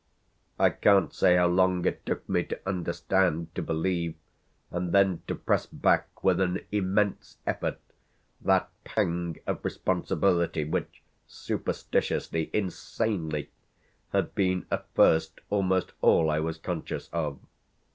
I 0.57 0.71
can't 0.71 1.13
say 1.13 1.35
how 1.35 1.45
long 1.45 1.85
it 1.85 2.03
took 2.07 2.27
me 2.27 2.41
to 2.45 2.59
understand, 2.67 3.53
to 3.53 3.61
believe 3.61 4.15
and 4.71 4.91
then 4.93 5.21
to 5.27 5.35
press 5.35 5.67
back 5.67 6.23
with 6.23 6.41
an 6.41 6.61
immense 6.71 7.37
effort 7.45 7.77
that 8.41 8.71
pang 8.83 9.37
of 9.45 9.63
responsibility 9.63 10.63
which, 10.63 11.03
superstitiously, 11.27 12.49
insanely 12.51 13.51
had 14.11 14.33
been 14.33 14.65
at 14.71 14.87
first 14.95 15.39
almost 15.51 15.91
all 16.01 16.31
I 16.31 16.39
was 16.39 16.57
conscious 16.57 17.07
of. 17.13 17.37